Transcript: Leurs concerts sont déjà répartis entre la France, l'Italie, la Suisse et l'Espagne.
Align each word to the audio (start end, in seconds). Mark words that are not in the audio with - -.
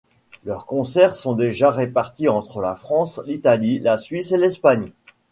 Leurs 0.45 0.65
concerts 0.65 1.13
sont 1.13 1.33
déjà 1.35 1.69
répartis 1.69 2.27
entre 2.27 2.59
la 2.59 2.73
France, 2.73 3.21
l'Italie, 3.27 3.77
la 3.77 3.99
Suisse 3.99 4.31
et 4.31 4.37
l'Espagne. 4.37 4.91